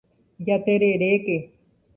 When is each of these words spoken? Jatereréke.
Jatereréke. 0.47 1.37